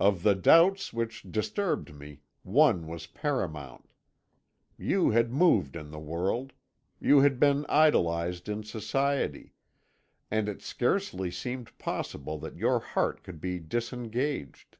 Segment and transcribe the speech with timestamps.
[0.00, 3.90] Of the doubts which disturbed me, one was paramount.
[4.78, 6.54] You had moved in the world
[6.98, 9.52] you had been idolised in society
[10.30, 14.78] and it scarcely seemed possible that your heart could be disengaged.